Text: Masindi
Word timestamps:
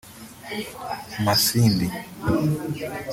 Masindi 1.23 1.87